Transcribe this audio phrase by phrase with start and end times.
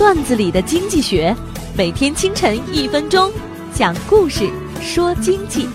[0.00, 1.36] 段子里的经济学，
[1.76, 3.30] 每天清晨一分钟，
[3.74, 4.50] 讲故事
[4.80, 5.68] 说经济。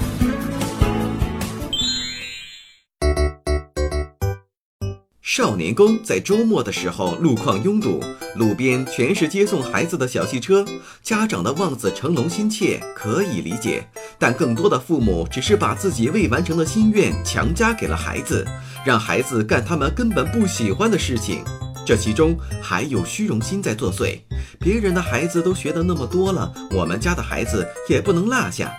[5.21, 8.03] 少年宫在周末的时候路况拥堵，
[8.35, 10.65] 路边全是接送孩子的小汽车，
[11.03, 13.87] 家长的望子成龙心切可以理解，
[14.17, 18.43] 但更多的父母只是把自己未完成的心愿强加给了孩子，
[18.83, 21.43] 让孩子干他们根本不喜欢的事情。
[21.85, 24.19] 这其中还有虚荣心在作祟，
[24.59, 28.73] 别人的孩子都学得那么多了，我们家的孩子也不能落下。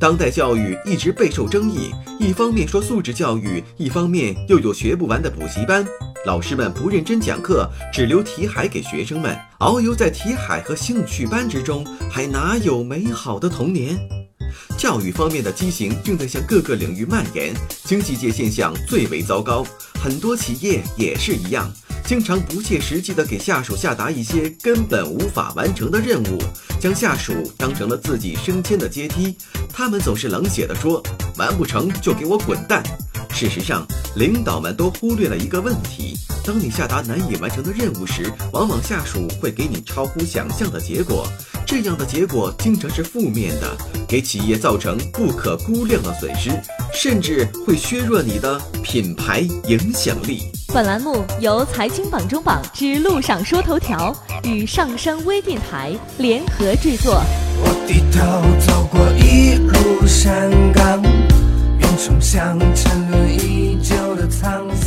[0.00, 5.86] 当代教育一直备受争议，一方面说素质教育，一方面又有学不完的补习班，
[6.24, 13.98] 老师们不认真讲课，只留题海给学生们，遨游在题海和兴趣班之中，还哪有美好的童年？
[14.78, 17.52] 教育方面的畸形正在向各个领域蔓延，
[17.84, 19.62] 经济界现象最为糟糕，
[20.02, 21.70] 很多企业也是一样。
[22.06, 26.40] 经常不切实际地给下属下达一些根本无法完成的任务，
[26.80, 29.36] 将下属当成了自己升迁的阶梯。
[29.72, 31.02] 他们总是冷血地说
[31.36, 32.80] ：“完不成就给我滚蛋。”
[33.34, 41.26] 事实上，领导们都忽略了一个问题：当你下达难以完成的任务时，往往下属会给你超乎想象的结果。
[41.66, 43.76] 这样的结果经常是负面的，
[44.06, 46.50] 给企业造成不可估量的损失，
[46.98, 50.50] 甚至会削弱你的品牌影响力。
[50.72, 57.22] 本栏目由财经榜中榜之路上说头条与上山微电台联合制作。
[57.62, 58.18] 我低头
[58.66, 61.02] 走过一路山岗，
[61.78, 64.85] 云冲向沉沦已久的沧桑。